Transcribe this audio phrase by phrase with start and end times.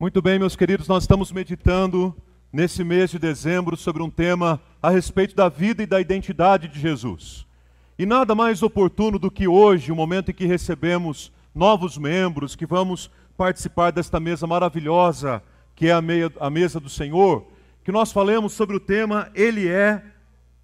[0.00, 2.12] Muito bem, meus queridos, nós estamos meditando
[2.52, 6.80] nesse mês de dezembro sobre um tema a respeito da vida e da identidade de
[6.80, 7.46] Jesus.
[7.96, 12.66] E nada mais oportuno do que hoje, o momento em que recebemos novos membros, que
[12.66, 15.40] vamos participar desta mesa maravilhosa,
[15.76, 17.46] que é a, meia, a mesa do Senhor,
[17.84, 20.02] que nós falemos sobre o tema Ele é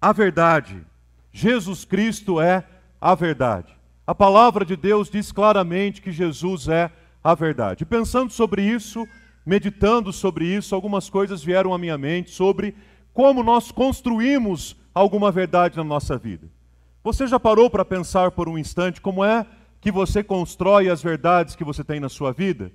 [0.01, 0.83] a verdade.
[1.31, 2.65] Jesus Cristo é
[2.99, 3.73] a verdade.
[4.05, 6.91] A palavra de Deus diz claramente que Jesus é
[7.23, 7.85] a verdade.
[7.85, 9.07] Pensando sobre isso,
[9.45, 12.75] meditando sobre isso, algumas coisas vieram à minha mente sobre
[13.13, 16.47] como nós construímos alguma verdade na nossa vida.
[17.03, 19.45] Você já parou para pensar por um instante como é
[19.79, 22.71] que você constrói as verdades que você tem na sua vida?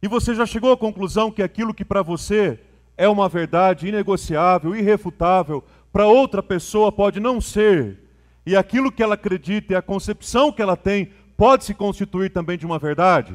[0.00, 2.60] E você já chegou à conclusão que aquilo que para você
[2.96, 7.98] é uma verdade inegociável, irrefutável, para outra pessoa pode não ser,
[8.44, 12.56] e aquilo que ela acredita e a concepção que ela tem pode se constituir também
[12.56, 13.34] de uma verdade?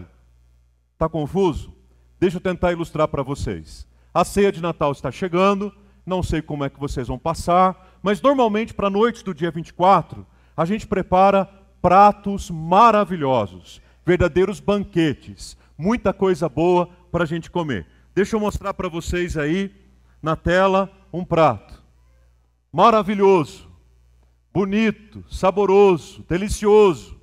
[0.94, 1.74] Está confuso?
[2.22, 3.88] Deixa eu tentar ilustrar para vocês.
[4.14, 5.74] A ceia de Natal está chegando,
[6.06, 9.50] não sei como é que vocês vão passar, mas normalmente para a noite do dia
[9.50, 10.24] 24,
[10.56, 11.50] a gente prepara
[11.82, 17.88] pratos maravilhosos, verdadeiros banquetes, muita coisa boa para a gente comer.
[18.14, 19.74] Deixa eu mostrar para vocês aí
[20.22, 21.82] na tela um prato
[22.72, 23.68] maravilhoso,
[24.54, 27.20] bonito, saboroso, delicioso.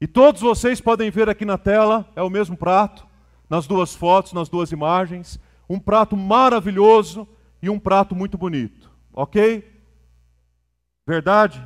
[0.00, 3.10] E todos vocês podem ver aqui na tela, é o mesmo prato
[3.52, 7.28] nas duas fotos, nas duas imagens, um prato maravilhoso
[7.60, 8.90] e um prato muito bonito.
[9.12, 9.70] Ok?
[11.06, 11.62] Verdade?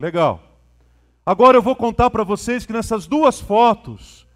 [0.00, 0.40] Legal.
[1.26, 4.26] Agora eu vou contar para vocês que nessas duas fotos,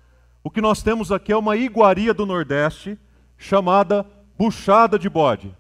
[0.45, 2.99] o que nós temos aqui é uma iguaria do Nordeste
[3.39, 5.57] chamada buchada de bode.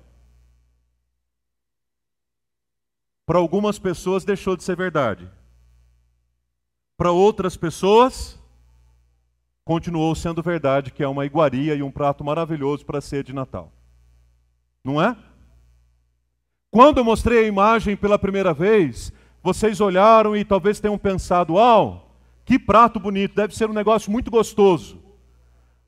[3.25, 5.31] Para algumas pessoas deixou de ser verdade.
[6.99, 8.39] Para outras pessoas,
[9.65, 13.73] continuou sendo verdade que é uma iguaria e um prato maravilhoso para ser de Natal.
[14.85, 15.17] Não é?
[16.71, 19.13] Quando eu mostrei a imagem pela primeira vez,
[19.43, 24.31] vocês olharam e talvez tenham pensado: "Uau, que prato bonito, deve ser um negócio muito
[24.31, 25.01] gostoso".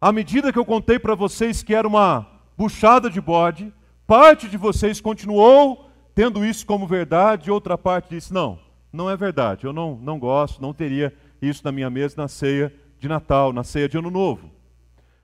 [0.01, 2.27] À medida que eu contei para vocês que era uma
[2.57, 3.73] buchada de bode,
[4.07, 8.59] parte de vocês continuou tendo isso como verdade, e outra parte disse: "Não,
[8.93, 9.65] não é verdade.
[9.65, 12.73] Eu não não gosto, não teria isso na minha mesa na ceia
[13.05, 14.51] de Natal, na ceia de Ano Novo.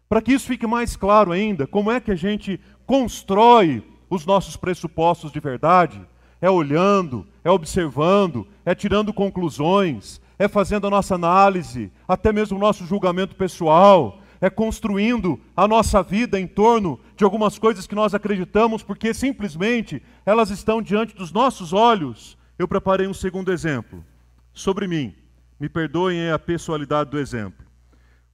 [0.07, 4.57] Para que isso fique mais claro ainda, como é que a gente constrói os nossos
[4.57, 6.01] pressupostos de verdade?
[6.43, 12.61] É olhando, é observando, é tirando conclusões, é fazendo a nossa análise, até mesmo o
[12.61, 18.15] nosso julgamento pessoal, é construindo a nossa vida em torno de algumas coisas que nós
[18.15, 22.37] acreditamos, porque simplesmente elas estão diante dos nossos olhos.
[22.59, 24.05] Eu preparei um segundo exemplo
[24.53, 25.15] sobre mim.
[25.59, 27.70] Me perdoem a pessoalidade do exemplo.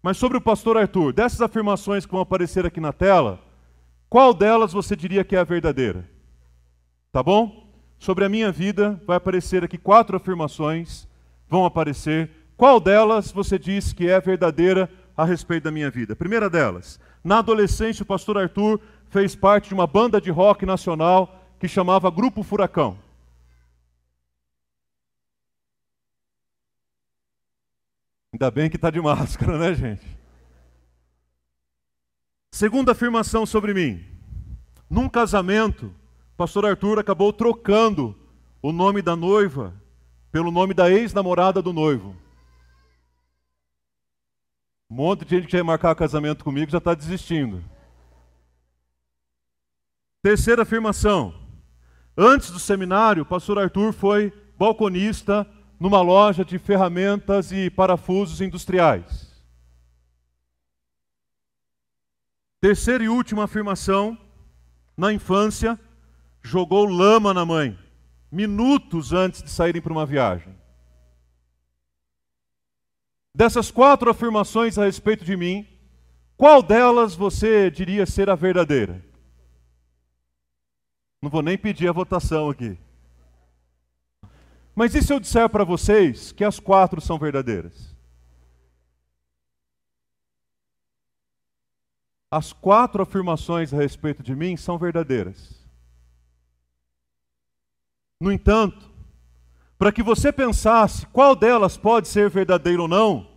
[0.06, 3.40] Mas sobre o pastor Arthur, dessas afirmações que vão aparecer aqui na tela,
[4.08, 6.08] qual delas você diria que é a verdadeira?
[7.10, 7.68] Tá bom?
[7.98, 11.08] Sobre a minha vida, vai aparecer aqui quatro afirmações,
[11.48, 12.30] vão aparecer.
[12.56, 16.14] Qual delas você diz que é verdadeira a respeito da minha vida?
[16.14, 21.36] Primeira delas, na adolescência, o pastor Arthur fez parte de uma banda de rock nacional
[21.58, 22.96] que chamava Grupo Furacão.
[28.36, 30.06] Ainda bem que está de máscara, né, gente?
[32.52, 34.04] Segunda afirmação sobre mim.
[34.90, 35.90] Num casamento,
[36.36, 38.14] pastor Arthur acabou trocando
[38.60, 39.72] o nome da noiva
[40.30, 42.14] pelo nome da ex-namorada do noivo.
[44.90, 47.64] Um monte de gente que quer marcar casamento comigo já está desistindo.
[50.22, 51.34] Terceira afirmação.
[52.14, 59.26] Antes do seminário, pastor Arthur foi balconista numa loja de ferramentas e parafusos industriais.
[62.60, 64.18] Terceira e última afirmação:
[64.96, 65.78] na infância,
[66.42, 67.78] jogou lama na mãe,
[68.30, 70.54] minutos antes de saírem para uma viagem.
[73.34, 75.68] Dessas quatro afirmações a respeito de mim,
[76.36, 79.04] qual delas você diria ser a verdadeira?
[81.20, 82.78] Não vou nem pedir a votação aqui.
[84.76, 87.96] Mas e se eu disser para vocês que as quatro são verdadeiras?
[92.30, 95.66] As quatro afirmações a respeito de mim são verdadeiras.
[98.20, 98.90] No entanto,
[99.78, 103.30] para que você pensasse qual delas pode ser verdadeira ou não,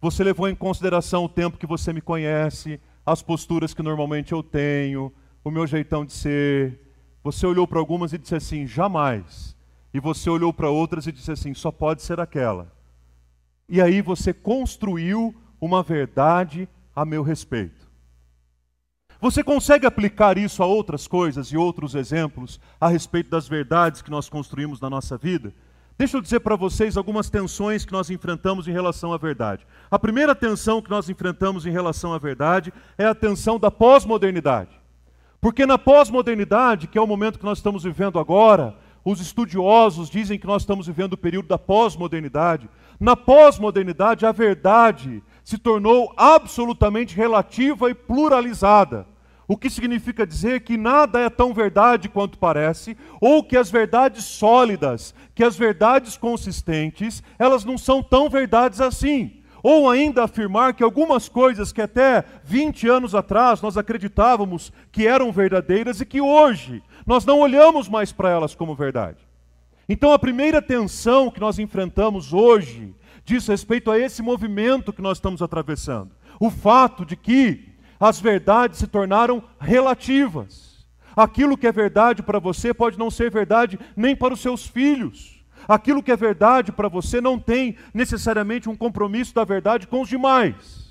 [0.00, 4.42] você levou em consideração o tempo que você me conhece, as posturas que normalmente eu
[4.42, 5.12] tenho,
[5.44, 6.80] o meu jeitão de ser.
[7.22, 9.55] Você olhou para algumas e disse assim: jamais
[9.96, 12.70] e você olhou para outras e disse assim: só pode ser aquela.
[13.66, 17.86] E aí você construiu uma verdade a meu respeito.
[19.18, 24.10] Você consegue aplicar isso a outras coisas e outros exemplos a respeito das verdades que
[24.10, 25.54] nós construímos na nossa vida?
[25.96, 29.66] Deixa eu dizer para vocês algumas tensões que nós enfrentamos em relação à verdade.
[29.90, 34.78] A primeira tensão que nós enfrentamos em relação à verdade é a tensão da pós-modernidade.
[35.40, 38.76] Porque na pós-modernidade, que é o momento que nós estamos vivendo agora,
[39.06, 42.68] os estudiosos dizem que nós estamos vivendo o período da pós-modernidade.
[42.98, 49.06] Na pós-modernidade, a verdade se tornou absolutamente relativa e pluralizada.
[49.46, 54.24] O que significa dizer que nada é tão verdade quanto parece, ou que as verdades
[54.24, 59.40] sólidas, que as verdades consistentes, elas não são tão verdades assim.
[59.68, 65.32] Ou ainda afirmar que algumas coisas que até 20 anos atrás nós acreditávamos que eram
[65.32, 69.18] verdadeiras e que hoje nós não olhamos mais para elas como verdade.
[69.88, 75.18] Então a primeira tensão que nós enfrentamos hoje diz respeito a esse movimento que nós
[75.18, 76.12] estamos atravessando.
[76.38, 80.86] O fato de que as verdades se tornaram relativas.
[81.16, 85.35] Aquilo que é verdade para você pode não ser verdade nem para os seus filhos.
[85.68, 90.08] Aquilo que é verdade para você não tem necessariamente um compromisso da verdade com os
[90.08, 90.86] demais.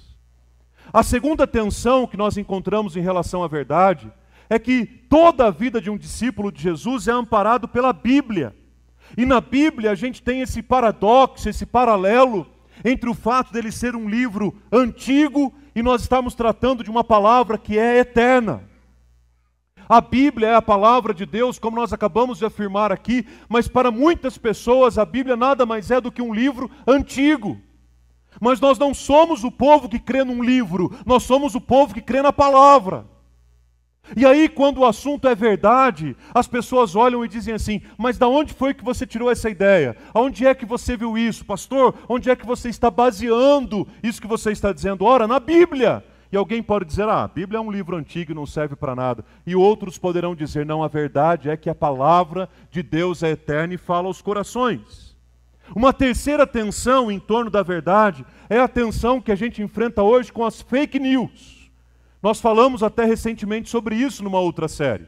[0.91, 4.11] A segunda tensão que nós encontramos em relação à verdade
[4.49, 8.55] é que toda a vida de um discípulo de Jesus é amparado pela Bíblia.
[9.17, 12.47] E na Bíblia a gente tem esse paradoxo, esse paralelo
[12.83, 17.57] entre o fato dele ser um livro antigo e nós estamos tratando de uma palavra
[17.57, 18.63] que é eterna.
[19.87, 23.91] A Bíblia é a palavra de Deus, como nós acabamos de afirmar aqui, mas para
[23.91, 27.59] muitas pessoas a Bíblia nada mais é do que um livro antigo.
[28.41, 32.01] Mas nós não somos o povo que crê num livro, nós somos o povo que
[32.01, 33.05] crê na palavra.
[34.15, 38.27] E aí, quando o assunto é verdade, as pessoas olham e dizem assim: Mas da
[38.27, 39.97] onde foi que você tirou essa ideia?
[40.13, 41.95] Aonde é que você viu isso, pastor?
[42.07, 45.05] Onde é que você está baseando isso que você está dizendo?
[45.05, 46.03] Ora, na Bíblia.
[46.35, 48.93] E alguém pode dizer: Ah, a Bíblia é um livro antigo e não serve para
[48.93, 49.23] nada.
[49.47, 53.73] E outros poderão dizer: Não, a verdade é que a palavra de Deus é eterna
[53.73, 55.15] e fala aos corações.
[55.73, 60.33] Uma terceira tensão em torno da verdade é a tensão que a gente enfrenta hoje
[60.33, 61.71] com as fake news.
[62.21, 65.07] Nós falamos até recentemente sobre isso numa outra série,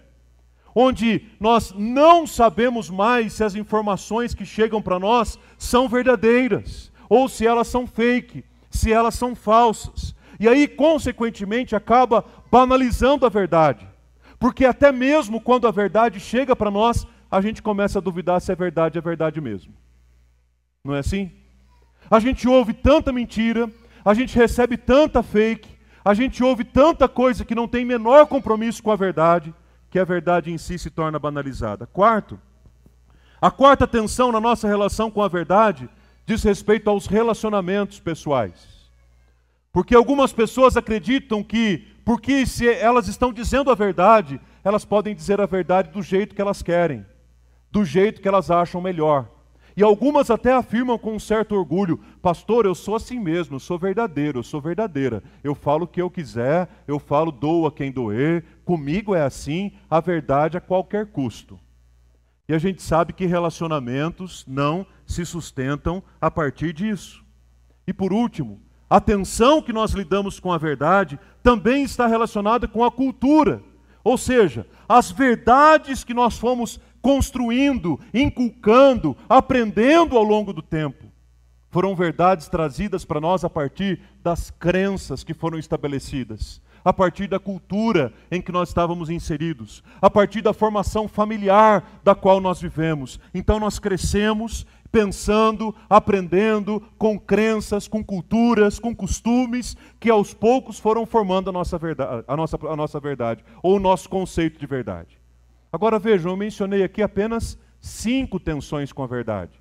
[0.73, 7.27] onde nós não sabemos mais se as informações que chegam para nós são verdadeiras ou
[7.27, 10.15] se elas são fake, se elas são falsas.
[10.39, 13.87] E aí, consequentemente, acaba banalizando a verdade.
[14.39, 18.51] Porque até mesmo quando a verdade chega para nós, a gente começa a duvidar se
[18.51, 19.73] é verdade, é verdade mesmo.
[20.83, 21.31] Não é assim?
[22.09, 23.69] A gente ouve tanta mentira,
[24.05, 25.69] a gente recebe tanta fake,
[26.05, 29.53] a gente ouve tanta coisa que não tem menor compromisso com a verdade,
[29.89, 31.85] que a verdade em si se torna banalizada.
[31.85, 32.39] Quarto,
[33.41, 35.89] a quarta tensão na nossa relação com a verdade
[36.25, 38.76] diz respeito aos relacionamentos pessoais.
[39.77, 45.39] Porque algumas pessoas acreditam que, porque se elas estão dizendo a verdade, elas podem dizer
[45.39, 47.05] a verdade do jeito que elas querem,
[47.69, 49.29] do jeito que elas acham melhor.
[49.75, 53.77] E algumas até afirmam com um certo orgulho: Pastor, eu sou assim mesmo, eu sou
[53.77, 55.21] verdadeiro, eu sou verdadeira.
[55.43, 59.99] Eu falo o que eu quiser, eu falo doa quem doer, comigo é assim, a
[59.99, 61.59] verdade a qualquer custo.
[62.49, 67.23] E a gente sabe que relacionamentos não se sustentam a partir disso.
[67.85, 68.59] E por último,
[68.89, 73.61] a tensão que nós lidamos com a verdade também está relacionada com a cultura.
[74.03, 81.05] Ou seja, as verdades que nós fomos construindo, inculcando, aprendendo ao longo do tempo.
[81.69, 87.39] Foram verdades trazidas para nós a partir das crenças que foram estabelecidas, a partir da
[87.39, 93.19] cultura em que nós estávamos inseridos, a partir da formação familiar da qual nós vivemos.
[93.33, 94.65] Então nós crescemos
[94.97, 101.77] pensando, aprendendo com crenças, com culturas, com costumes que aos poucos foram formando a nossa
[101.77, 105.19] verdade, a nossa, a nossa verdade ou o nosso conceito de verdade.
[105.71, 109.51] Agora vejam, eu mencionei aqui apenas cinco tensões com a verdade.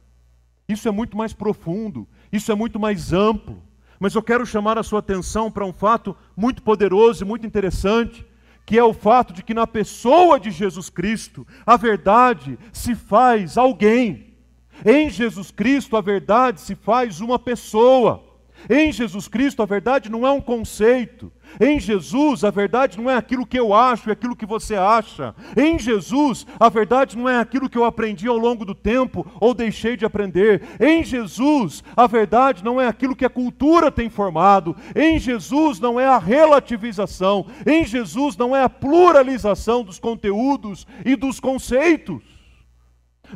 [0.66, 3.62] Isso é muito mais profundo, isso é muito mais amplo.
[4.00, 8.25] Mas eu quero chamar a sua atenção para um fato muito poderoso e muito interessante,
[8.64, 13.59] que é o fato de que na pessoa de Jesus Cristo, a verdade se faz
[13.59, 14.25] alguém.
[14.85, 18.26] Em Jesus Cristo, a verdade se faz uma pessoa.
[18.68, 21.30] Em Jesus Cristo, a verdade não é um conceito.
[21.61, 25.35] Em Jesus, a verdade não é aquilo que eu acho, é aquilo que você acha.
[25.56, 29.54] Em Jesus, a verdade não é aquilo que eu aprendi ao longo do tempo ou
[29.54, 30.62] deixei de aprender.
[30.80, 34.75] Em Jesus, a verdade não é aquilo que a cultura tem formado.
[34.95, 37.47] Em Jesus, não é a relativização.
[37.64, 42.36] Em Jesus, não é a pluralização dos conteúdos e dos conceitos.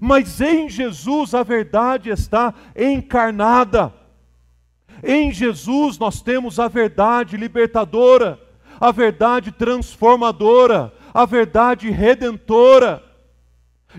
[0.00, 3.92] Mas em Jesus, a verdade está encarnada.
[5.02, 8.38] Em Jesus nós temos a verdade libertadora.
[8.80, 13.02] a verdade transformadora, a verdade redentora.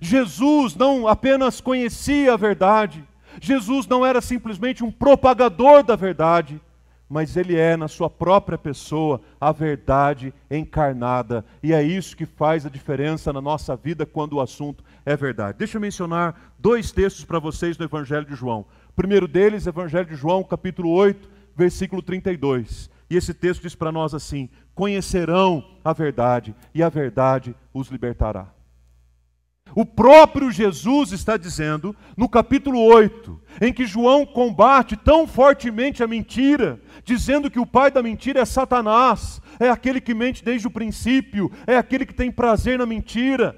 [0.01, 3.03] Jesus não apenas conhecia a verdade,
[3.39, 6.59] Jesus não era simplesmente um propagador da verdade,
[7.07, 11.45] mas ele é, na sua própria pessoa, a verdade encarnada.
[11.61, 15.57] E é isso que faz a diferença na nossa vida quando o assunto é verdade.
[15.57, 18.65] Deixa eu mencionar dois textos para vocês no Evangelho de João.
[18.89, 22.89] O primeiro deles, Evangelho de João, capítulo 8, versículo 32.
[23.09, 28.53] E esse texto diz para nós assim: Conhecerão a verdade, e a verdade os libertará.
[29.73, 36.07] O próprio Jesus está dizendo, no capítulo 8, em que João combate tão fortemente a
[36.07, 40.71] mentira, dizendo que o pai da mentira é Satanás, é aquele que mente desde o
[40.71, 43.57] princípio, é aquele que tem prazer na mentira,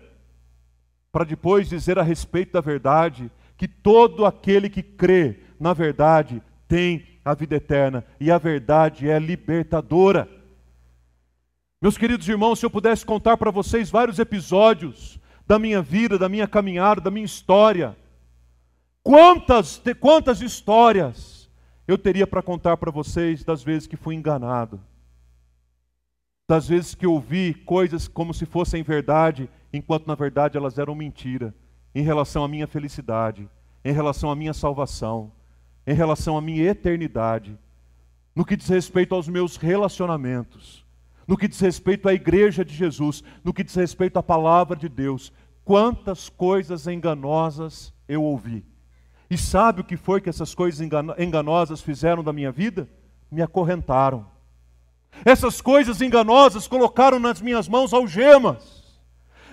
[1.14, 7.06] para depois dizer a respeito da verdade, que todo aquele que crê na verdade tem
[7.24, 10.28] a vida eterna, e a verdade é libertadora.
[11.80, 16.28] Meus queridos irmãos, se eu pudesse contar para vocês vários episódios da minha vida, da
[16.28, 17.96] minha caminhada, da minha história.
[19.04, 21.48] Quantas, quantas histórias
[21.88, 24.82] eu teria para contar para vocês das vezes que fui enganado,
[26.48, 31.54] das vezes que ouvi coisas como se fossem verdade, enquanto na verdade elas eram mentira,
[31.96, 33.50] em relação à minha felicidade,
[33.84, 35.32] em relação à minha salvação,
[35.86, 37.58] em relação à minha eternidade,
[38.36, 40.84] no que diz respeito aos meus relacionamentos
[41.28, 44.90] no que diz respeito à igreja de Jesus, no que diz respeito à palavra de
[44.90, 45.32] Deus.
[45.64, 48.66] Quantas coisas enganosas eu ouvi.
[49.30, 50.86] E sabe o que foi que essas coisas
[51.18, 52.88] enganosas fizeram da minha vida?
[53.32, 54.26] Me acorrentaram.
[55.26, 58.84] Essas coisas enganosas colocaram nas minhas mãos algemas.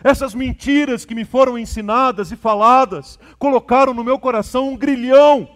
[0.02, 5.48] Essas mentiras que me foram ensinadas e faladas colocaram no meu coração um grilhão.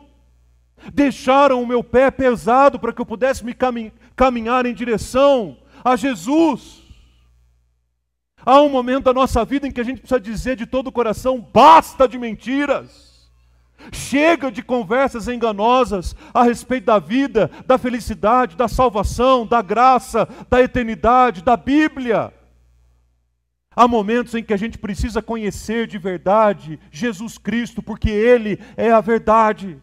[0.92, 3.54] Deixaram o meu pé pesado para que eu pudesse me
[4.14, 6.82] caminhar em direção a Jesus.
[8.44, 10.92] Há um momento da nossa vida em que a gente precisa dizer de todo o
[10.92, 13.13] coração: basta de mentiras.
[13.92, 20.60] Chega de conversas enganosas a respeito da vida, da felicidade, da salvação, da graça, da
[20.60, 22.32] eternidade, da Bíblia.
[23.76, 28.90] Há momentos em que a gente precisa conhecer de verdade Jesus Cristo, porque Ele é
[28.92, 29.82] a verdade.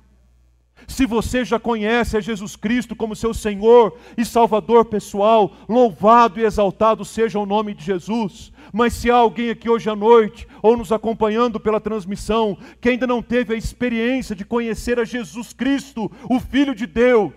[0.88, 6.44] Se você já conhece a Jesus Cristo como seu Senhor e Salvador pessoal, louvado e
[6.44, 8.52] exaltado seja o nome de Jesus.
[8.74, 13.06] Mas se há alguém aqui hoje à noite, ou nos acompanhando pela transmissão, que ainda
[13.06, 17.34] não teve a experiência de conhecer a Jesus Cristo, o Filho de Deus,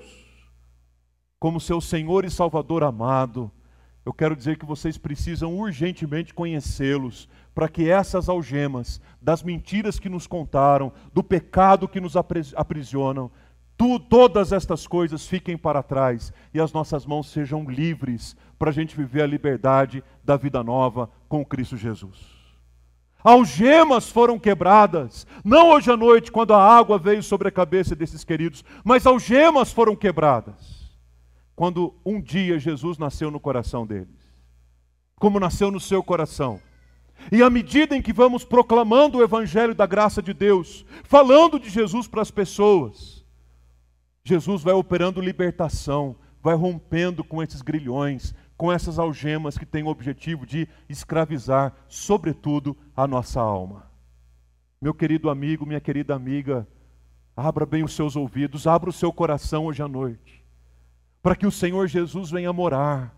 [1.38, 3.50] como seu Senhor e Salvador amado,
[4.04, 10.08] eu quero dizer que vocês precisam urgentemente conhecê-los, para que essas algemas, das mentiras que
[10.08, 13.30] nos contaram, do pecado que nos aprisionam,
[13.76, 18.72] tu, todas estas coisas fiquem para trás e as nossas mãos sejam livres para a
[18.72, 22.34] gente viver a liberdade da vida nova com Cristo Jesus.
[23.22, 28.22] Algemas foram quebradas, não hoje à noite, quando a água veio sobre a cabeça desses
[28.22, 30.92] queridos, mas algemas foram quebradas
[31.56, 34.08] quando um dia Jesus nasceu no coração deles.
[35.16, 36.60] Como nasceu no seu coração
[37.32, 41.70] e à medida em que vamos proclamando o Evangelho da graça de Deus, falando de
[41.70, 43.24] Jesus para as pessoas,
[44.24, 49.88] Jesus vai operando libertação, vai rompendo com esses grilhões, com essas algemas que têm o
[49.88, 53.90] objetivo de escravizar, sobretudo, a nossa alma.
[54.80, 56.68] Meu querido amigo, minha querida amiga,
[57.36, 60.44] abra bem os seus ouvidos, abra o seu coração hoje à noite,
[61.22, 63.14] para que o Senhor Jesus venha morar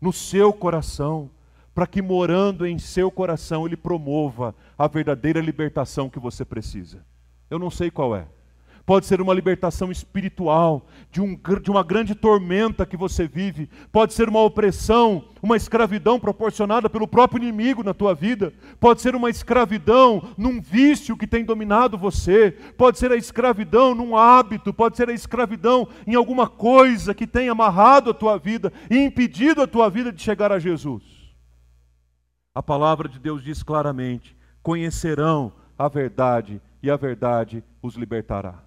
[0.00, 1.30] no seu coração
[1.74, 7.04] para que morando em seu coração ele promova a verdadeira libertação que você precisa.
[7.48, 8.26] Eu não sei qual é.
[8.90, 13.68] Pode ser uma libertação espiritual, de, um, de uma grande tormenta que você vive.
[13.92, 18.52] Pode ser uma opressão, uma escravidão proporcionada pelo próprio inimigo na tua vida.
[18.80, 22.50] Pode ser uma escravidão num vício que tem dominado você.
[22.76, 24.74] Pode ser a escravidão num hábito.
[24.74, 29.62] Pode ser a escravidão em alguma coisa que tem amarrado a tua vida e impedido
[29.62, 31.19] a tua vida de chegar a Jesus.
[32.54, 38.62] A palavra de Deus diz claramente: conhecerão a verdade e a verdade os libertará.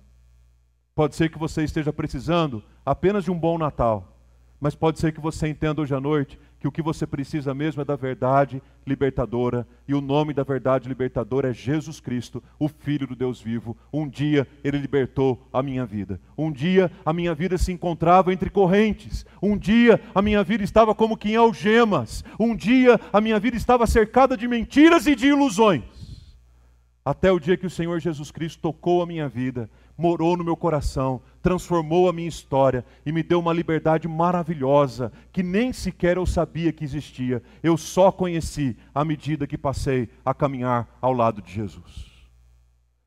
[0.95, 4.17] Pode ser que você esteja precisando apenas de um bom Natal,
[4.59, 7.81] mas pode ser que você entenda hoje à noite que o que você precisa mesmo
[7.81, 13.05] é da verdade libertadora, e o nome da verdade libertadora é Jesus Cristo, o Filho
[13.05, 13.75] do Deus vivo.
[13.91, 16.21] Um dia ele libertou a minha vida.
[16.37, 19.25] Um dia a minha vida se encontrava entre correntes.
[19.41, 22.23] Um dia a minha vida estava como que em algemas.
[22.39, 25.83] Um dia a minha vida estava cercada de mentiras e de ilusões.
[27.03, 30.55] Até o dia que o Senhor Jesus Cristo tocou a minha vida, morou no meu
[30.55, 36.25] coração, transformou a minha história e me deu uma liberdade maravilhosa que nem sequer eu
[36.25, 37.43] sabia que existia.
[37.61, 42.13] Eu só conheci à medida que passei a caminhar ao lado de Jesus.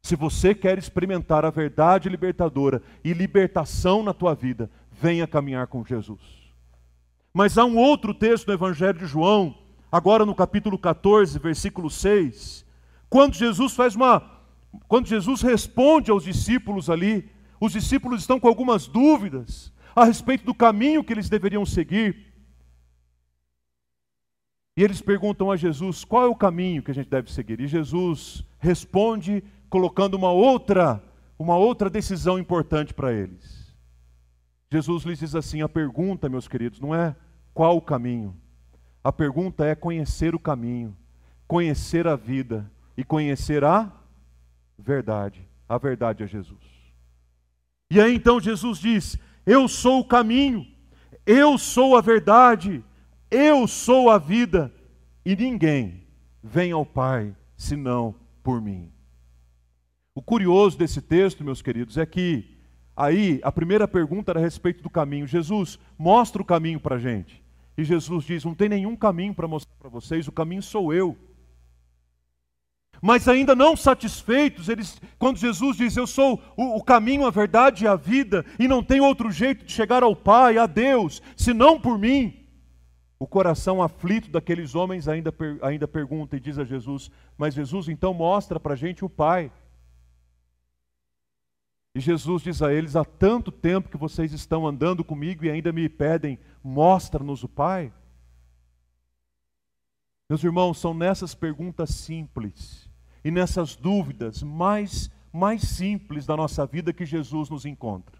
[0.02, 5.84] Se você quer experimentar a verdade libertadora e libertação na tua vida, venha caminhar com
[5.84, 6.20] Jesus.
[7.34, 9.54] Mas há um outro texto no Evangelho de João,
[9.90, 12.64] agora no capítulo 14, versículo 6,
[13.10, 14.35] quando Jesus faz uma
[14.88, 17.30] quando Jesus responde aos discípulos ali,
[17.61, 22.26] os discípulos estão com algumas dúvidas a respeito do caminho que eles deveriam seguir.
[24.76, 27.61] E eles perguntam a Jesus qual é o caminho que a gente deve seguir.
[27.61, 31.02] E Jesus responde colocando uma outra,
[31.38, 33.75] uma outra decisão importante para eles.
[34.71, 37.16] Jesus lhes diz assim: a pergunta, meus queridos, não é
[37.54, 38.37] qual o caminho.
[39.02, 40.95] A pergunta é conhecer o caminho,
[41.47, 43.90] conhecer a vida e conhecer a
[44.78, 45.47] verdade.
[45.68, 46.61] A verdade é Jesus.
[47.90, 50.66] E aí então Jesus diz: Eu sou o caminho,
[51.25, 52.85] eu sou a verdade,
[53.30, 54.73] eu sou a vida,
[55.25, 56.04] e ninguém
[56.42, 58.92] vem ao Pai senão por mim.
[60.14, 62.56] O curioso desse texto, meus queridos, é que
[62.97, 65.26] aí a primeira pergunta era a respeito do caminho.
[65.26, 67.42] Jesus, mostra o caminho para a gente.
[67.76, 71.16] E Jesus diz: Não tem nenhum caminho para mostrar para vocês, o caminho sou eu.
[73.00, 77.84] Mas ainda não satisfeitos, eles, quando Jesus diz: Eu sou o, o, caminho, a verdade
[77.84, 81.80] e a vida, e não tem outro jeito de chegar ao Pai, a Deus, senão
[81.80, 82.42] por mim.
[83.18, 88.12] O coração aflito daqueles homens ainda, ainda pergunta e diz a Jesus: Mas Jesus, então
[88.12, 89.50] mostra para a gente o Pai.
[91.94, 95.72] E Jesus diz a eles: Há tanto tempo que vocês estão andando comigo e ainda
[95.72, 97.92] me pedem, mostra-nos o Pai.
[100.28, 102.85] Meus irmãos, são nessas perguntas simples
[103.26, 108.16] e nessas dúvidas mais, mais simples da nossa vida que Jesus nos encontra.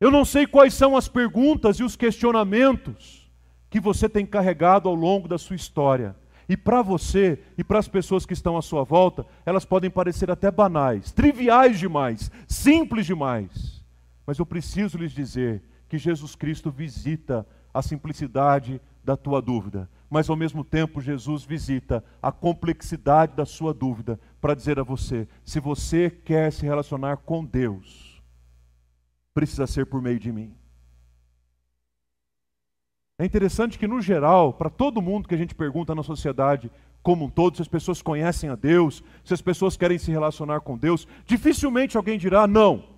[0.00, 3.30] Eu não sei quais são as perguntas e os questionamentos
[3.70, 6.16] que você tem carregado ao longo da sua história.
[6.48, 10.28] E para você e para as pessoas que estão à sua volta, elas podem parecer
[10.28, 13.80] até banais, triviais demais, simples demais.
[14.26, 20.30] Mas eu preciso lhes dizer que Jesus Cristo visita a simplicidade da tua dúvida, mas
[20.30, 25.58] ao mesmo tempo Jesus visita a complexidade da sua dúvida para dizer a você: se
[25.58, 28.22] você quer se relacionar com Deus,
[29.34, 30.54] precisa ser por meio de mim.
[33.18, 36.70] É interessante que, no geral, para todo mundo que a gente pergunta na sociedade
[37.02, 40.60] como um todo, se as pessoas conhecem a Deus, se as pessoas querem se relacionar
[40.60, 42.93] com Deus, dificilmente alguém dirá não.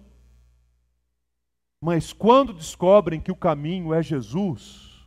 [1.81, 5.07] Mas quando descobrem que o caminho é Jesus,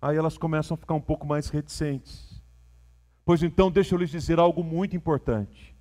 [0.00, 2.42] aí elas começam a ficar um pouco mais reticentes.
[3.24, 5.74] Pois então, deixa eu lhes dizer algo muito importante.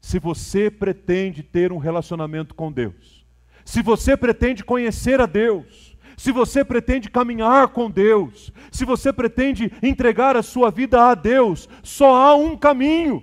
[0.00, 3.24] Se você pretende ter um relacionamento com Deus,
[3.64, 9.72] se você pretende conhecer a Deus, se você pretende caminhar com Deus, se você pretende
[9.82, 13.22] entregar a sua vida a Deus, só há um caminho.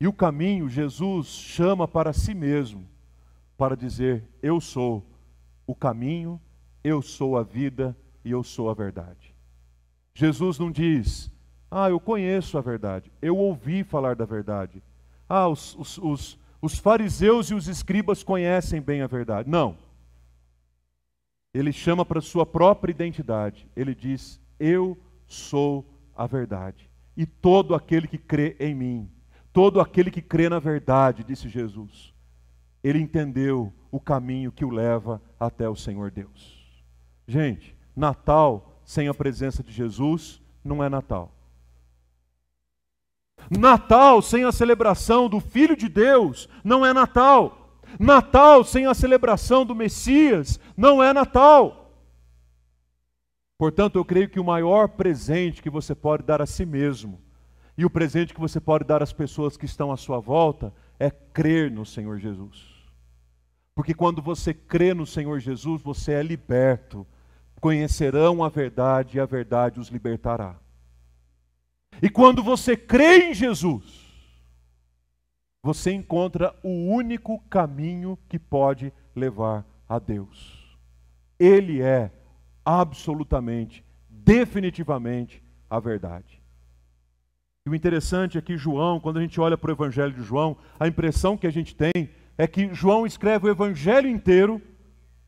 [0.00, 2.86] E o caminho Jesus chama para si mesmo,
[3.58, 5.04] para dizer: Eu sou
[5.66, 6.40] o caminho,
[6.82, 7.94] eu sou a vida
[8.24, 9.34] e eu sou a verdade.
[10.14, 11.30] Jesus não diz,
[11.70, 14.82] ah, eu conheço a verdade, eu ouvi falar da verdade.
[15.28, 19.50] Ah, os, os, os, os fariseus e os escribas conhecem bem a verdade.
[19.50, 19.76] Não.
[21.52, 23.68] Ele chama para sua própria identidade.
[23.76, 25.84] Ele diz: Eu sou
[26.16, 26.88] a verdade.
[27.16, 29.10] E todo aquele que crê em mim,
[29.52, 32.14] todo aquele que crê na verdade, disse Jesus,
[32.88, 36.58] ele entendeu o caminho que o leva até o Senhor Deus.
[37.26, 41.32] Gente, Natal sem a presença de Jesus não é Natal.
[43.50, 47.80] Natal sem a celebração do Filho de Deus não é Natal.
[47.98, 51.92] Natal sem a celebração do Messias não é Natal.
[53.56, 57.20] Portanto, eu creio que o maior presente que você pode dar a si mesmo
[57.76, 61.10] e o presente que você pode dar às pessoas que estão à sua volta é
[61.10, 62.67] crer no Senhor Jesus.
[63.78, 67.06] Porque quando você crê no Senhor Jesus, você é liberto
[67.60, 70.56] conhecerão a verdade e a verdade os libertará.
[72.02, 73.84] E quando você crê em Jesus,
[75.62, 80.76] você encontra o único caminho que pode levar a Deus.
[81.38, 82.10] Ele é
[82.64, 86.42] absolutamente, definitivamente a verdade.
[87.64, 90.56] E o interessante é que João, quando a gente olha para o Evangelho de João,
[90.80, 94.62] a impressão que a gente tem é que João escreve o Evangelho inteiro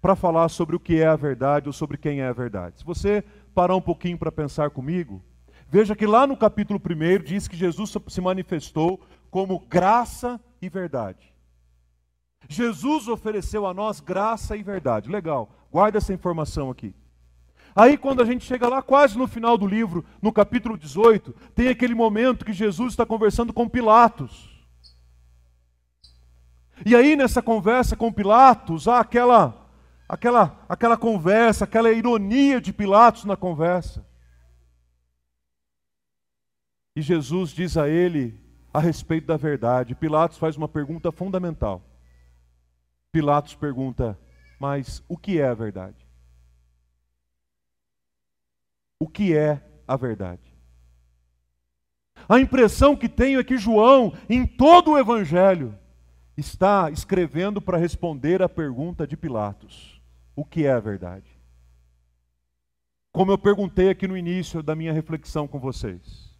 [0.00, 2.78] para falar sobre o que é a verdade ou sobre quem é a verdade.
[2.78, 5.22] Se você parar um pouquinho para pensar comigo,
[5.68, 11.34] veja que lá no capítulo 1 diz que Jesus se manifestou como graça e verdade.
[12.48, 15.10] Jesus ofereceu a nós graça e verdade.
[15.10, 16.94] Legal, guarda essa informação aqui.
[17.74, 21.68] Aí, quando a gente chega lá, quase no final do livro, no capítulo 18, tem
[21.68, 24.49] aquele momento que Jesus está conversando com Pilatos.
[26.84, 29.68] E aí, nessa conversa com Pilatos, há aquela,
[30.08, 34.06] aquela, aquela conversa, aquela ironia de Pilatos na conversa.
[36.96, 38.40] E Jesus diz a ele
[38.72, 39.94] a respeito da verdade.
[39.94, 41.82] Pilatos faz uma pergunta fundamental.
[43.12, 44.18] Pilatos pergunta:
[44.58, 46.06] Mas o que é a verdade?
[48.98, 50.42] O que é a verdade?
[52.28, 55.76] A impressão que tenho é que João, em todo o Evangelho,
[56.40, 60.02] está escrevendo para responder à pergunta de Pilatos:
[60.34, 61.30] O que é a verdade?
[63.12, 66.34] Como eu perguntei aqui no início da minha reflexão com vocês: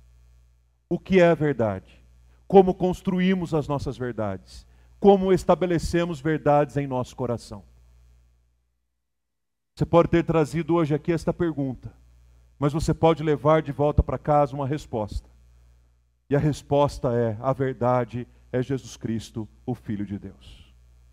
[0.89, 2.01] O que é a verdade?
[2.49, 4.67] Como construímos as nossas verdades?
[5.01, 7.65] como estabelecemos verdades em nosso coração.
[9.75, 11.91] Você pode ter trazido hoje aqui esta pergunta,
[12.59, 15.29] mas você pode levar de volta para casa uma resposta.
[16.29, 20.70] E a resposta é: a verdade é Jesus Cristo, o Filho de Deus.